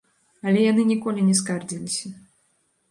Але 0.51 0.63
яны 0.71 0.87
ніколі 0.93 1.27
не 1.29 1.37
скардзіліся. 1.43 2.15